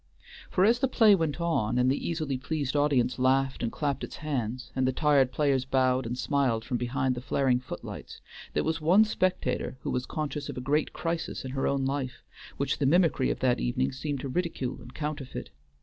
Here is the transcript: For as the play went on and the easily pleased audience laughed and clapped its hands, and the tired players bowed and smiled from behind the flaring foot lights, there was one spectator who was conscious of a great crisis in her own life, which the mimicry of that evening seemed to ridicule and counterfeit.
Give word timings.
For 0.49 0.65
as 0.65 0.79
the 0.79 0.87
play 0.87 1.13
went 1.13 1.39
on 1.39 1.77
and 1.77 1.91
the 1.91 2.09
easily 2.09 2.35
pleased 2.35 2.75
audience 2.75 3.19
laughed 3.19 3.61
and 3.61 3.71
clapped 3.71 4.03
its 4.03 4.15
hands, 4.15 4.71
and 4.75 4.87
the 4.87 4.91
tired 4.91 5.31
players 5.31 5.63
bowed 5.63 6.07
and 6.07 6.17
smiled 6.17 6.65
from 6.65 6.77
behind 6.77 7.13
the 7.13 7.21
flaring 7.21 7.59
foot 7.59 7.83
lights, 7.85 8.19
there 8.53 8.63
was 8.63 8.81
one 8.81 9.05
spectator 9.05 9.77
who 9.81 9.91
was 9.91 10.07
conscious 10.07 10.49
of 10.49 10.57
a 10.57 10.59
great 10.59 10.91
crisis 10.91 11.45
in 11.45 11.51
her 11.51 11.67
own 11.67 11.85
life, 11.85 12.23
which 12.57 12.79
the 12.79 12.87
mimicry 12.87 13.29
of 13.29 13.41
that 13.41 13.59
evening 13.59 13.91
seemed 13.91 14.21
to 14.21 14.27
ridicule 14.27 14.81
and 14.81 14.95
counterfeit. 14.95 15.51